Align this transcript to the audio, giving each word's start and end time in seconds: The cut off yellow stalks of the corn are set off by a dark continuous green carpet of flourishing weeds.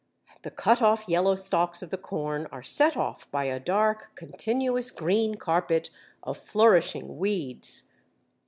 The 0.41 0.49
cut 0.49 0.81
off 0.81 1.07
yellow 1.07 1.35
stalks 1.35 1.83
of 1.83 1.91
the 1.91 1.95
corn 1.99 2.47
are 2.51 2.63
set 2.63 2.97
off 2.97 3.29
by 3.29 3.43
a 3.43 3.59
dark 3.59 4.13
continuous 4.15 4.89
green 4.89 5.35
carpet 5.35 5.91
of 6.23 6.39
flourishing 6.39 7.19
weeds. 7.19 7.83